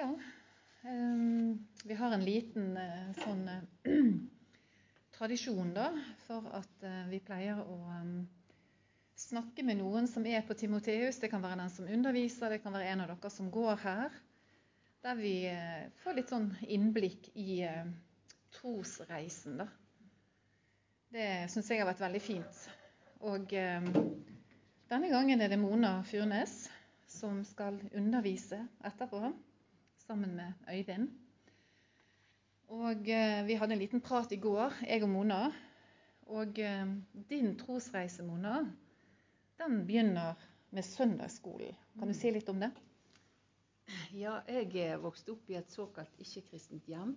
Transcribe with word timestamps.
Ja. 0.00 0.18
ehm, 0.82 1.66
vi 1.84 1.94
har 1.94 2.12
en 2.12 2.24
liten 2.24 2.76
eh, 2.76 3.08
sånn 3.20 3.42
eh, 3.52 3.90
tradisjon, 5.18 5.74
da, 5.76 5.90
for 6.24 6.46
at 6.56 6.86
eh, 6.88 7.02
vi 7.10 7.18
pleier 7.20 7.60
å 7.60 7.76
ehm, 7.98 8.14
snakke 9.20 9.60
med 9.66 9.76
noen 9.82 10.08
som 10.08 10.24
er 10.24 10.40
på 10.48 10.56
Timoteus. 10.56 11.18
Det 11.20 11.28
kan 11.28 11.44
være 11.44 11.58
den 11.60 11.74
som 11.74 11.90
underviser, 11.98 12.48
det 12.48 12.62
kan 12.64 12.72
være 12.72 12.94
en 12.94 13.04
av 13.04 13.12
dere 13.12 13.32
som 13.34 13.50
går 13.52 13.76
her. 13.82 14.16
Der 15.04 15.20
vi 15.20 15.34
får 16.00 16.16
litt 16.16 16.32
sånn 16.32 16.48
innblikk 16.64 17.28
i 17.36 17.60
trosreisen, 18.56 19.60
da. 19.60 19.68
Det 21.12 21.28
syns 21.52 21.68
jeg 21.72 21.80
har 21.80 21.88
vært 21.90 22.02
veldig 22.06 22.24
fint. 22.24 22.64
Og 23.28 23.52
ehm, 23.52 23.92
denne 24.88 25.12
gangen 25.12 25.44
er 25.44 25.52
det 25.52 25.60
Mona 25.60 25.98
Furnes 26.08 26.62
som 27.20 27.44
skal 27.44 27.82
undervise 27.92 28.64
etterpå, 28.86 29.32
sammen 30.10 30.34
med 30.34 30.52
Øyvind. 30.74 31.08
Og 32.68 33.08
eh, 33.08 33.46
vi 33.46 33.54
hadde 33.54 33.76
en 33.76 33.78
liten 33.78 34.00
prat 34.02 34.32
i 34.34 34.38
går, 34.42 34.74
jeg 34.82 35.04
og 35.06 35.10
Mona. 35.12 35.52
Og 36.34 36.58
eh, 36.58 36.94
din 37.30 37.52
trosreise, 37.58 38.24
Mona, 38.26 38.64
den 39.60 39.84
begynner 39.86 40.34
med 40.70 40.82
søndagsskolen. 40.82 41.78
Kan 41.98 42.10
du 42.10 42.14
si 42.18 42.32
litt 42.34 42.50
om 42.50 42.58
det? 42.62 42.72
Ja, 44.14 44.40
jeg 44.50 44.98
vokste 45.02 45.36
opp 45.36 45.50
i 45.50 45.58
et 45.60 45.70
såkalt 45.70 46.18
ikke-kristent 46.18 46.90
hjem. 46.90 47.14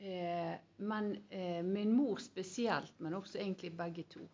Eh, 0.00 0.56
men 0.80 1.12
eh, 1.28 1.60
min 1.64 1.92
mor 1.92 2.20
spesielt, 2.24 2.96
men 3.00 3.18
også 3.18 3.42
egentlig 3.42 3.74
begge 3.76 4.06
to, 4.16 4.24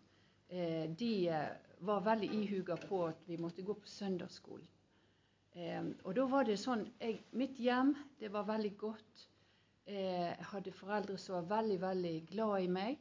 eh, 0.48 0.86
de 0.86 1.12
eh, 1.34 1.50
var 1.82 2.06
veldig 2.06 2.30
ihuga 2.30 2.78
på 2.86 3.08
at 3.10 3.26
vi 3.26 3.42
måtte 3.42 3.66
gå 3.66 3.74
på 3.74 3.90
søndagsskolen. 3.90 4.70
Eh, 5.56 5.82
og 6.04 6.12
da 6.18 6.26
var 6.28 6.44
det 6.44 6.58
sånn 6.60 6.84
jeg, 7.00 7.22
Mitt 7.32 7.56
hjem, 7.62 7.94
det 8.20 8.28
var 8.34 8.44
veldig 8.48 8.74
godt. 8.80 9.26
Eh, 9.88 10.28
jeg 10.28 10.48
hadde 10.52 10.74
foreldre 10.76 11.16
som 11.20 11.38
var 11.38 11.50
veldig, 11.60 11.78
veldig 11.80 12.16
glad 12.30 12.66
i 12.66 12.72
meg. 12.76 12.98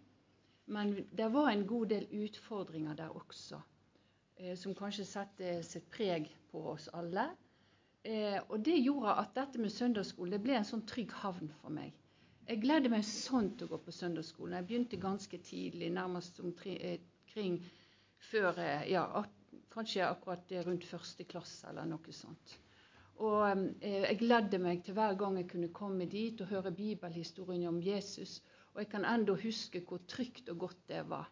Men 0.71 0.95
det 1.11 1.27
var 1.33 1.51
en 1.51 1.65
god 1.67 1.91
del 1.91 2.07
utfordringer 2.25 2.95
der 2.97 3.11
også, 3.13 3.59
som 4.57 4.73
kanskje 4.73 5.03
satte 5.05 5.51
sitt 5.63 5.85
preg 5.93 6.31
på 6.49 6.63
oss 6.71 6.87
alle. 6.97 7.27
Eh, 8.05 8.39
og 8.49 8.63
det 8.65 8.79
gjorde 8.79 9.13
at 9.21 9.35
dette 9.37 9.61
med 9.61 9.73
søndagsskolen 9.73 10.33
det 10.33 10.41
ble 10.41 10.57
en 10.57 10.67
sånn 10.67 10.83
trygg 10.89 11.13
havn 11.21 11.51
for 11.61 11.73
meg. 11.73 11.93
Jeg 12.45 12.61
gledde 12.61 12.89
meg 12.93 13.05
sånn 13.05 13.51
til 13.57 13.65
å 13.65 13.75
gå 13.75 13.79
på 13.85 13.93
søndagsskolen. 13.93 14.57
Jeg 14.59 14.67
begynte 14.69 14.99
ganske 15.01 15.39
tidlig, 15.41 15.89
nærmest 15.93 16.41
omkring 16.41 17.59
før 18.31 18.61
ja, 18.89 19.05
Kanskje 19.75 20.07
akkurat 20.07 20.51
rundt 20.65 20.87
første 20.87 21.25
klasse 21.27 21.67
eller 21.69 21.87
noe 21.89 22.15
sånt. 22.15 22.55
Og 23.23 23.43
eh, 23.79 24.01
jeg 24.03 24.19
gledde 24.19 24.59
meg 24.59 24.83
til 24.83 24.95
hver 24.97 25.15
gang 25.19 25.37
jeg 25.39 25.49
kunne 25.51 25.71
komme 25.75 26.07
dit 26.11 26.41
og 26.43 26.51
høre 26.51 26.73
bibelhistorien 26.75 27.67
om 27.69 27.79
Jesus. 27.83 28.41
Og 28.73 28.83
jeg 28.83 28.89
kan 28.91 29.07
ennå 29.07 29.37
huske 29.39 29.83
hvor 29.87 30.01
trygt 30.07 30.49
og 30.51 30.65
godt 30.65 30.81
det 30.91 31.05
var 31.07 31.29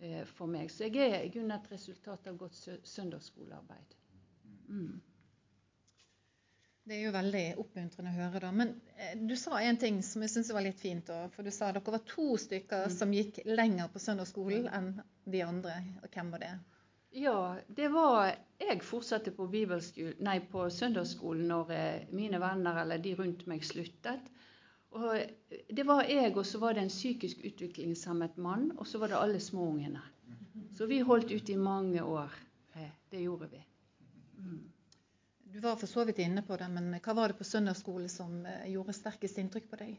eh, 0.00 0.24
for 0.36 0.50
meg. 0.50 0.68
Så 0.72 0.88
jeg 0.88 1.08
er 1.08 1.22
i 1.22 1.32
grunnen 1.32 1.56
et 1.56 1.72
resultat 1.72 2.28
av 2.28 2.36
godt 2.40 2.58
søndagsskolearbeid. 2.84 3.96
Mm. 4.68 5.00
Det 6.84 6.96
er 6.96 7.04
jo 7.06 7.14
veldig 7.14 7.44
oppmuntrende 7.62 8.10
å 8.10 8.16
høre. 8.18 8.40
da. 8.42 8.50
Men 8.52 8.74
eh, 8.96 9.14
du 9.16 9.36
sa 9.38 9.60
en 9.62 9.80
ting 9.80 10.02
som 10.04 10.24
jeg 10.24 10.34
syns 10.34 10.52
var 10.52 10.66
litt 10.66 10.80
fint. 10.82 11.06
Da, 11.08 11.30
for 11.32 11.46
du 11.46 11.54
sa 11.54 11.70
dere 11.72 11.94
var 11.96 12.04
to 12.08 12.34
stykker 12.40 12.88
mm. 12.90 12.96
som 12.96 13.16
gikk 13.16 13.40
lenger 13.48 13.88
på 13.92 14.02
søndagsskolen 14.02 14.68
enn 14.68 14.92
de 15.24 15.44
andre. 15.46 15.78
Og 16.02 16.12
hvem 16.12 16.34
var 16.34 16.44
det? 16.44 16.52
Ja, 17.12 17.56
det 17.68 17.88
var 17.88 18.34
Jeg 18.58 18.80
fortsatte 18.86 19.32
på, 19.36 19.48
nei, 20.22 20.36
på 20.48 20.62
søndagsskolen 20.70 21.48
når 21.50 21.72
eh, 21.74 22.04
mine 22.14 22.38
venner 22.40 22.78
eller 22.84 23.02
de 23.02 23.12
rundt 23.18 23.42
meg 23.50 23.64
sluttet. 23.66 24.30
Og 24.96 25.16
eh, 25.18 25.64
Det 25.68 25.84
var 25.84 26.06
jeg, 26.08 26.30
og 26.36 26.46
så 26.46 26.60
var 26.62 26.74
det 26.74 26.86
en 26.86 26.92
psykisk 26.92 27.42
utviklingshemmet 27.44 28.38
mann, 28.38 28.70
og 28.78 28.86
så 28.86 29.02
var 29.02 29.12
det 29.12 29.18
alle 29.18 29.40
småungene. 29.40 30.00
Så 30.78 30.86
vi 30.86 31.02
holdt 31.04 31.34
ut 31.34 31.50
i 31.50 31.58
mange 31.58 32.02
år. 32.02 32.32
Eh, 32.78 32.94
det 33.10 33.26
gjorde 33.26 33.50
vi. 33.50 33.60
Mm. 34.38 34.62
Du 35.52 35.60
var 35.60 35.76
for 35.76 35.90
så 35.90 36.06
vidt 36.08 36.22
inne 36.22 36.46
på 36.46 36.56
det, 36.56 36.70
men 36.72 36.94
hva 37.02 37.18
var 37.18 37.28
det 37.28 37.40
på 37.42 37.44
søndagsskole 37.44 38.08
som 38.08 38.40
gjorde 38.70 38.96
sterkest 38.96 39.42
inntrykk 39.42 39.68
på 39.68 39.82
deg? 39.82 39.98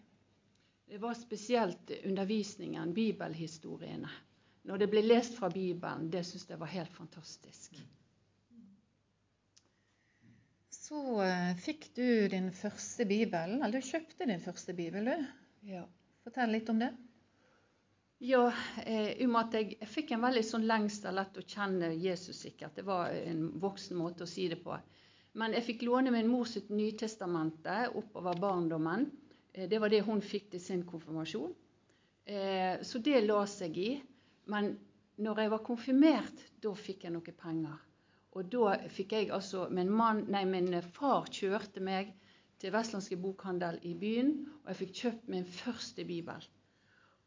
Det 0.89 0.97
var 1.03 1.13
spesielt 1.19 1.91
undervisningen, 2.03 2.93
bibelhistoriene. 2.93 4.09
Når 4.63 4.79
det 4.79 4.89
ble 4.91 5.03
lest 5.03 5.35
fra 5.35 5.49
Bibelen, 5.51 6.07
det 6.11 6.23
syns 6.27 6.47
jeg 6.49 6.59
var 6.61 6.71
helt 6.71 6.93
fantastisk. 6.95 7.75
Så 10.73 10.99
uh, 11.19 11.55
fikk 11.63 11.89
du 11.95 12.27
din 12.31 12.51
første 12.55 13.05
bibel, 13.07 13.57
eller 13.59 13.79
du 13.79 13.87
kjøpte 13.87 14.27
din 14.29 14.41
første 14.43 14.75
bibel, 14.77 15.09
du. 15.09 15.25
Ja. 15.67 15.83
Fortell 16.23 16.55
litt 16.55 16.69
om 16.71 16.79
det. 16.79 16.93
Ja, 18.23 18.45
eh, 18.85 19.25
um 19.25 19.35
at 19.35 19.55
jeg, 19.57 19.73
jeg, 19.81 19.89
fikk 19.91 20.13
en 20.15 20.21
veldig 20.23 20.43
sånn 20.47 20.67
lengsel 20.67 21.19
etter 21.19 21.43
å 21.43 21.49
kjenne 21.55 21.89
Jesus 21.99 22.37
sikkert. 22.45 22.77
Det 22.77 22.85
var 22.87 23.11
en 23.11 23.49
voksen 23.59 23.97
måte 23.99 24.23
å 24.23 24.29
si 24.29 24.45
det 24.47 24.61
på. 24.63 24.77
Men 25.35 25.55
jeg 25.57 25.65
fikk 25.67 25.83
låne 25.83 26.13
min 26.13 26.29
mors 26.31 26.53
Nytestamente 26.69 27.89
oppover 27.99 28.39
barndommen. 28.39 29.09
Eh, 29.51 29.67
det 29.67 29.81
var 29.83 29.91
det 29.91 30.05
hun 30.07 30.23
fikk 30.23 30.53
til 30.53 30.63
sin 30.63 30.85
konfirmasjon. 30.87 31.51
Eh, 32.23 32.79
så 32.79 33.03
det 33.03 33.25
la 33.25 33.41
seg 33.49 33.77
i. 33.81 33.91
Men 34.45 34.73
når 35.23 35.39
jeg 35.43 35.51
var 35.53 35.63
konfirmert, 35.65 36.45
da 36.63 36.73
fikk 36.75 37.05
jeg 37.05 37.13
noe 37.15 37.35
penger. 37.37 37.77
Og 38.33 38.49
da 38.49 38.77
fikk 38.89 39.13
jeg 39.13 39.29
altså 39.31 39.67
Min, 39.69 39.91
mann, 39.93 40.23
nei, 40.33 40.43
min 40.49 40.73
far 40.95 41.29
kjørte 41.29 41.83
meg 41.83 42.13
til 42.59 42.73
Vestlandske 42.73 43.17
bokhandel 43.19 43.77
i 43.83 43.93
byen, 43.99 44.33
og 44.63 44.71
jeg 44.71 44.79
fikk 44.81 44.93
kjøpt 45.01 45.29
min 45.29 45.45
første 45.45 46.05
bibel. 46.07 46.47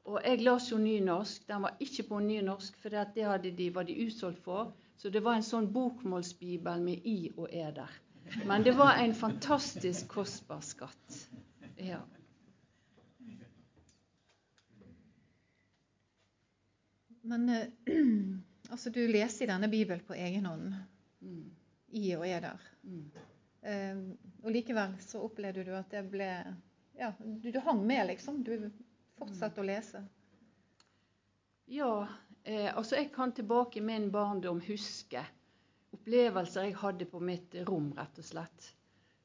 Og 0.06 0.21
jeg 0.22 0.43
las 0.47 0.71
jo 0.71 0.78
nynorsk. 0.78 1.47
Den 1.49 1.62
var 1.66 1.77
ikke 1.82 2.06
på 2.09 2.19
nynorsk, 2.22 2.77
for 2.82 2.94
det 2.94 3.54
de, 3.59 3.71
var 3.75 3.87
de 3.87 3.97
utsolgt 4.06 4.43
for. 4.43 4.75
Så 4.97 5.10
det 5.10 5.22
var 5.25 5.37
en 5.37 5.47
sånn 5.47 5.66
bokmålsbibel 5.75 6.83
med 6.83 7.06
i 7.06 7.33
og 7.37 7.50
e 7.50 7.65
der. 7.78 7.97
Men 8.47 8.65
det 8.65 8.77
var 8.78 8.98
en 9.03 9.15
fantastisk 9.15 10.09
kostbar 10.09 10.62
skatt. 10.65 11.19
Ja. 11.78 12.00
Men 17.27 17.49
eh, 17.53 17.69
altså, 18.73 18.91
du 18.95 19.03
leser 19.11 19.47
i 19.47 19.51
denne 19.51 19.71
bibelen 19.73 20.05
på 20.07 20.17
egen 20.17 20.47
hånd. 20.47 20.75
Mm. 21.21 21.47
I 21.97 22.05
og 22.19 22.27
er 22.29 22.45
der. 22.49 22.67
Mm. 22.87 23.07
Eh, 23.67 24.03
og 24.45 24.53
likevel 24.55 24.99
så 25.03 25.23
opplevde 25.27 25.65
du 25.67 25.73
at 25.77 25.91
det 25.95 26.05
ble 26.13 26.31
Ja, 26.97 27.13
du, 27.19 27.51
du 27.51 27.59
hang 27.65 27.83
med, 27.87 28.07
liksom. 28.13 28.43
Du 28.47 28.71
fortsatte 29.19 29.63
å 29.63 29.67
lese. 29.67 30.05
Ja, 31.67 32.07
Eh, 32.47 32.77
altså 32.77 32.97
Jeg 32.97 33.11
kan 33.15 33.33
tilbake 33.33 33.79
i 33.79 33.83
min 33.83 34.11
barndom 34.15 34.61
huske 34.63 35.25
opplevelser 35.97 36.69
jeg 36.69 36.77
hadde 36.79 37.07
på 37.11 37.19
mitt 37.19 37.55
rom, 37.67 37.89
rett 37.97 38.21
og 38.23 38.27
slett. 38.29 38.69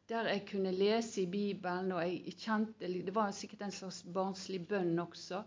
Der 0.10 0.26
jeg 0.32 0.48
kunne 0.50 0.72
lese 0.74 1.22
i 1.22 1.28
Bibelen, 1.30 1.92
og 1.94 2.02
jeg 2.02 2.34
kjente 2.42 2.90
Det 2.90 3.14
var 3.14 3.32
sikkert 3.32 3.62
en 3.68 3.76
slags 3.76 4.02
barnslig 4.04 4.64
bønn 4.68 4.98
også. 5.00 5.44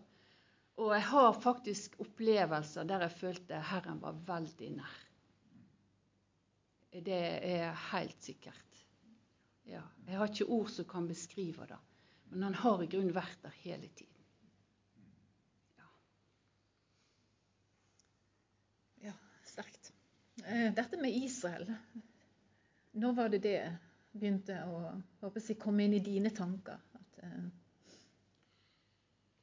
Og 0.75 0.91
jeg 0.91 1.05
har 1.07 1.37
faktisk 1.39 1.95
opplevelser 2.03 2.87
der 2.89 3.05
jeg 3.07 3.19
følte 3.21 3.61
Herren 3.71 4.01
var 4.03 4.17
veldig 4.27 4.71
nær. 4.81 4.95
Det 6.95 7.21
er 7.51 7.73
helt 7.91 8.23
sikkert. 8.23 8.81
Ja, 9.67 9.83
jeg 10.07 10.19
har 10.19 10.29
ikke 10.29 10.51
ord 10.53 10.69
som 10.71 10.87
kan 10.87 11.07
beskrive 11.09 11.67
det, 11.67 11.79
men 12.31 12.43
han 12.43 12.55
har 12.55 12.83
i 12.83 12.89
grunnen 12.91 13.15
vært 13.17 13.39
der 13.43 13.55
hele 13.62 13.89
tiden. 13.89 14.11
Ja, 19.03 19.15
sterkt. 19.49 19.93
dette 20.77 21.01
med 21.01 21.17
Israel, 21.17 21.71
når 22.93 23.12
var 23.17 23.33
det 23.33 23.43
det 23.47 23.59
begynte 24.12 24.61
å 24.69 24.82
jeg, 25.32 25.59
komme 25.59 25.87
inn 25.87 25.97
i 25.97 26.05
dine 26.05 26.31
tanker? 26.35 26.82
At, 26.94 27.23
uh... 27.25 27.63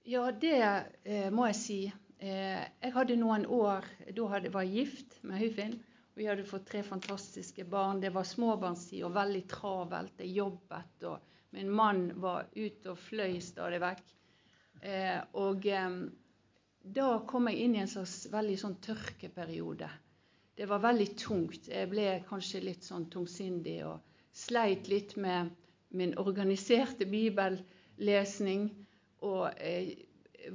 Ja, 0.03 0.31
det 0.31 0.57
eh, 1.03 1.29
må 1.33 1.45
jeg 1.49 1.57
si. 1.59 1.79
Eh, 2.17 2.61
jeg 2.81 2.93
hadde 2.95 3.17
noen 3.21 3.45
år 3.45 3.85
Da 4.13 4.27
hadde, 4.33 4.53
var 4.53 4.65
jeg 4.65 4.85
gift 4.85 5.17
med 5.23 5.41
Høyfinn. 5.41 5.77
Vi 6.17 6.27
hadde 6.27 6.45
fått 6.45 6.67
tre 6.69 6.83
fantastiske 6.83 7.65
barn. 7.69 8.01
Det 8.01 8.11
var 8.13 8.27
småbarnstid 8.27 9.05
og 9.07 9.15
veldig 9.15 9.43
travelt. 9.49 10.19
Jeg 10.19 10.35
jobbet, 10.41 11.05
og 11.07 11.55
min 11.55 11.69
mann 11.69 12.07
var 12.21 12.49
ute 12.55 12.93
og 12.93 12.99
fløy 12.99 13.39
stadig 13.41 13.81
vekk. 13.81 14.15
Eh, 14.81 15.19
og 15.39 15.65
eh, 15.65 15.99
da 16.81 17.09
kom 17.29 17.51
jeg 17.51 17.65
inn 17.65 17.77
i 17.77 17.83
en 17.85 17.91
slags 17.91 18.25
veldig 18.33 18.57
sånn 18.59 18.79
tørkeperiode 18.83 19.89
det 20.61 20.67
var 20.69 20.83
veldig 20.83 21.07
tungt. 21.17 21.67
Jeg 21.71 21.89
ble 21.89 22.07
kanskje 22.27 22.59
litt 22.61 22.85
sånn 22.85 23.07
tungsindig 23.09 23.79
og 23.87 24.01
sleit 24.35 24.89
litt 24.91 25.15
med 25.17 25.49
min 25.97 26.13
organiserte 26.21 27.07
bibellesning. 27.09 28.67
Og 29.21 29.49
eh, 29.57 29.93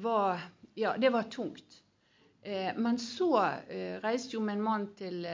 var 0.03 0.41
Ja, 0.77 0.97
det 1.01 1.09
var 1.11 1.23
tungt. 1.23 1.83
Eh, 2.43 2.77
men 2.77 2.99
så 2.99 3.31
eh, 3.69 3.97
reiste 4.03 4.37
jo 4.37 4.43
min 4.45 4.61
mann 4.63 4.91
til 4.99 5.25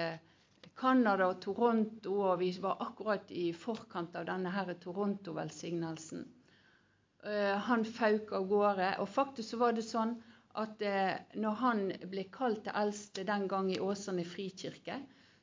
Canada 0.79 1.27
og 1.33 1.41
Toronto, 1.43 2.13
og 2.31 2.39
vi 2.39 2.53
var 2.63 2.79
akkurat 2.85 3.31
i 3.31 3.53
forkant 3.53 4.15
av 4.17 4.29
denne 4.29 4.75
Toronto-velsignelsen. 4.81 6.23
Han 7.67 7.85
fauk 7.87 8.33
av 8.35 8.47
gårde. 8.51 8.87
Og 8.99 9.09
faktisk 9.09 9.53
så 9.53 9.59
var 9.61 9.77
det 9.77 9.85
sånn 9.87 10.17
at 10.59 10.81
når 11.39 11.59
han 11.61 11.83
ble 12.11 12.25
kalt 12.35 12.65
til 12.65 12.75
eldste 12.81 13.23
den 13.29 13.45
gang 13.51 13.69
i 13.71 13.79
Åsane 13.79 14.25
frikirke, 14.27 14.97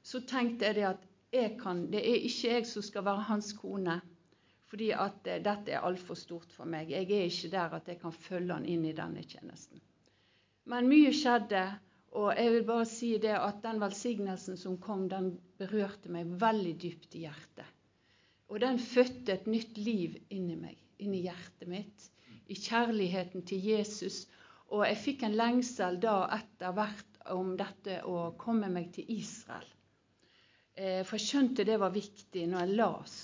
så 0.03 0.19
tenkte 0.27 0.67
jeg 0.67 0.75
det 0.79 0.87
at 0.89 1.05
jeg 1.31 1.55
kan, 1.61 1.85
det 1.91 2.01
er 2.01 2.25
ikke 2.25 2.51
jeg 2.55 2.67
som 2.67 2.83
skal 2.83 3.05
være 3.05 3.27
hans 3.29 3.53
kone. 3.53 3.99
Fordi 4.69 4.89
at 4.93 5.27
eh, 5.27 5.41
dette 5.45 5.73
er 5.73 5.85
altfor 5.85 6.17
stort 6.19 6.51
for 6.53 6.69
meg. 6.69 6.91
Jeg 6.93 7.09
er 7.09 7.27
ikke 7.27 7.53
der 7.53 7.77
at 7.79 7.87
jeg 7.89 8.01
kan 8.01 8.15
følge 8.15 8.53
han 8.53 8.67
inn 8.69 8.85
i 8.85 8.95
denne 8.97 9.23
tjenesten. 9.25 9.81
Men 10.69 10.89
mye 10.89 11.13
skjedde, 11.15 11.63
og 12.19 12.33
jeg 12.37 12.53
vil 12.53 12.67
bare 12.67 12.89
si 12.89 13.15
det 13.21 13.35
at 13.37 13.63
den 13.63 13.81
velsignelsen 13.81 14.57
som 14.57 14.77
kom, 14.81 15.07
den 15.09 15.33
berørte 15.57 16.11
meg 16.13 16.29
veldig 16.41 16.75
dypt 16.81 17.17
i 17.17 17.25
hjertet. 17.25 17.65
Og 18.49 18.61
den 18.61 18.79
fødte 18.81 19.35
et 19.35 19.49
nytt 19.49 19.77
liv 19.77 20.17
inni 20.33 20.55
meg 20.57 20.77
inni 20.99 21.23
hjertet 21.23 21.69
mitt, 21.69 22.07
i 22.49 22.57
kjærligheten 22.57 23.45
til 23.47 23.63
Jesus. 23.71 24.23
Og 24.73 24.85
jeg 24.85 25.01
fikk 25.01 25.25
en 25.25 25.37
lengsel 25.37 25.99
da 26.01 26.21
etter 26.35 26.73
hvert 26.75 27.19
om 27.33 27.53
dette 27.57 28.01
å 28.09 28.31
komme 28.41 28.69
meg 28.73 28.91
til 28.95 29.09
Israel. 29.13 29.67
Eh, 30.75 31.01
for 31.05 31.17
jeg 31.17 31.27
skjønte 31.27 31.67
det 31.67 31.77
var 31.81 31.93
viktig 31.93 32.45
når 32.49 32.65
jeg 32.65 32.79
las. 32.79 33.15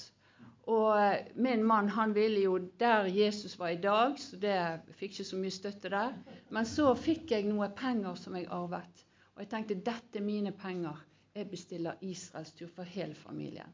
Og 0.66 0.98
min 1.36 1.64
mann 1.64 1.90
han 1.94 2.16
ville 2.16 2.42
jo 2.42 2.58
der 2.80 3.06
Jesus 3.06 3.60
var 3.60 3.70
i 3.70 3.82
dag, 3.82 4.16
så 4.20 4.38
det 4.42 4.58
fikk 4.98 5.12
ikke 5.12 5.28
så 5.30 5.38
mye 5.38 5.54
støtte 5.54 5.92
der. 5.94 6.16
Men 6.50 6.66
så 6.66 6.90
fikk 6.98 7.36
jeg 7.36 7.46
noe 7.46 7.70
penger 7.78 8.18
som 8.18 8.38
jeg 8.38 8.50
arvet. 8.50 9.04
Og 9.36 9.44
jeg 9.44 9.52
tenkte 9.52 9.78
dette 9.78 10.20
er 10.20 10.26
mine 10.26 10.52
penger. 10.58 10.98
Jeg 11.36 11.50
bestiller 11.52 12.00
Israelstur 12.02 12.72
for 12.72 12.88
hele 12.88 13.16
familien. 13.16 13.70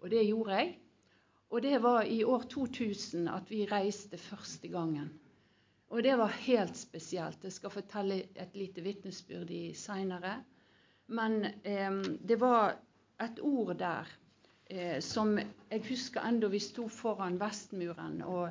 Og 0.00 0.10
det 0.10 0.24
gjorde 0.26 0.56
jeg. 0.58 0.72
Og 1.52 1.62
det 1.62 1.82
var 1.82 2.02
i 2.02 2.22
år 2.24 2.46
2000 2.50 3.28
at 3.28 3.50
vi 3.50 3.66
reiste 3.68 4.18
første 4.18 4.68
gangen. 4.72 5.12
Og 5.92 6.02
det 6.02 6.16
var 6.18 6.32
helt 6.46 6.76
spesielt. 6.76 7.44
Jeg 7.44 7.52
skal 7.52 7.70
fortelle 7.70 8.22
et 8.34 8.56
lite 8.56 8.82
vitnesbyrd 8.82 9.52
seinere. 9.76 10.40
Men 11.06 11.44
eh, 11.44 12.02
det 12.28 12.40
var 12.40 12.78
et 13.20 13.38
ord 13.42 13.74
der 13.78 14.08
eh, 14.72 14.98
som 15.04 15.36
jeg 15.36 15.84
husker 15.88 16.24
enda 16.24 16.48
vi 16.52 16.60
sto 16.60 16.88
foran 16.88 17.38
Vestmuren. 17.40 18.20
Og 18.24 18.48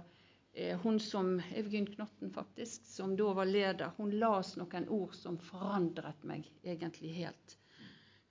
eh, 0.54 0.78
hun 0.84 1.00
som 1.02 1.40
Evgen 1.58 1.88
Knotten, 1.90 2.32
faktisk, 2.34 2.86
som 2.86 3.16
da 3.18 3.34
var 3.38 3.50
leder, 3.50 3.96
hun 3.98 4.14
la 4.22 4.36
oss 4.40 4.54
noen 4.60 4.88
ord 4.90 5.16
som 5.18 5.40
forandret 5.52 6.22
meg 6.28 6.46
egentlig 6.64 7.16
helt. 7.18 7.58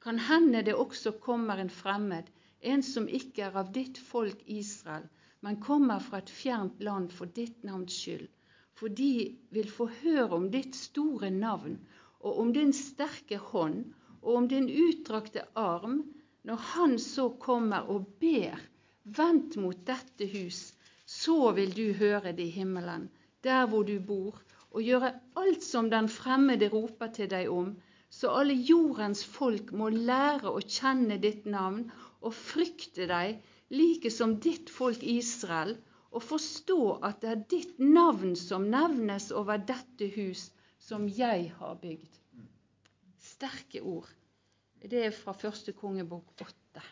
Kan 0.01 0.21
hende 0.31 0.63
det 0.65 0.79
også 0.79 1.19
kommer 1.21 1.61
en 1.61 1.73
fremmed 1.73 2.31
en 2.61 2.83
som 2.85 3.09
ikke 3.09 3.47
er 3.47 3.57
av 3.57 3.73
ditt 3.73 3.99
folk 4.11 4.43
Israel, 4.47 5.07
men 5.41 5.61
kommer 5.65 6.01
fra 6.05 6.21
et 6.21 6.33
fjernt 6.33 6.83
land 6.85 7.13
for 7.17 7.31
ditt 7.37 7.63
navns 7.65 7.97
skyld. 7.97 8.29
For 8.77 8.93
de 8.93 9.37
vil 9.53 9.69
få 9.69 9.89
høre 10.03 10.37
om 10.37 10.49
ditt 10.53 10.77
store 10.77 11.31
navn 11.33 11.79
og 12.21 12.41
om 12.43 12.53
din 12.53 12.73
sterke 12.77 13.39
hånd 13.51 13.95
og 14.21 14.35
om 14.37 14.49
din 14.49 14.69
utdrakte 14.69 15.47
arm, 15.57 16.03
når 16.49 16.57
Han 16.73 16.99
så 16.99 17.29
kommer 17.43 17.89
og 17.93 18.07
ber, 18.21 18.61
vent 19.05 19.57
mot 19.61 19.81
dette 19.87 20.29
hus, 20.33 20.61
så 21.07 21.51
vil 21.57 21.75
du 21.77 21.93
høre 21.99 22.33
det 22.33 22.47
i 22.47 22.55
himmelen, 22.55 23.09
der 23.45 23.67
hvor 23.67 23.83
du 23.83 23.99
bor, 24.01 24.41
og 24.71 24.83
gjøre 24.87 25.13
alt 25.43 25.65
som 25.67 25.91
den 25.91 26.09
fremmede 26.09 26.69
roper 26.73 27.11
til 27.17 27.31
deg 27.33 27.51
om, 27.51 27.75
så 28.11 28.31
alle 28.41 28.55
jordens 28.55 29.23
folk 29.25 29.73
må 29.73 29.89
lære 29.95 30.51
å 30.51 30.63
kjenne 30.63 31.19
ditt 31.23 31.47
navn 31.47 31.85
og 32.21 32.35
frykte 32.35 33.07
deg, 33.11 33.41
like 33.71 34.11
som 34.11 34.37
ditt 34.43 34.71
folk 34.71 35.03
Israel, 35.03 35.77
og 36.11 36.25
forstå 36.27 36.81
at 37.07 37.21
det 37.23 37.31
er 37.31 37.45
ditt 37.53 37.77
navn 37.79 38.35
som 38.39 38.67
nevnes 38.71 39.31
over 39.31 39.63
dette 39.63 40.11
hus 40.17 40.49
som 40.83 41.07
jeg 41.07 41.53
har 41.59 41.77
bygd. 41.83 42.19
Sterke 43.21 43.83
ord. 43.83 44.09
Det 44.81 45.05
er 45.07 45.13
fra 45.13 45.35
første 45.37 45.75
kongebok 45.77 46.33
åtte. 46.41 46.83